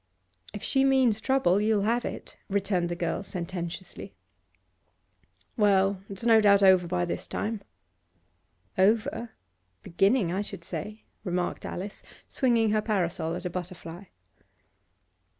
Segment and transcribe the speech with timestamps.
[0.51, 4.15] 'If she means trouble, you'll have it,' returned the girl sententiously.
[5.55, 7.61] 'Well, it's no doubt over by this time.'
[8.79, 9.35] 'Over?
[9.83, 14.05] Beginning, I should say,' remarked Alice, swinging her parasol at a butterfly.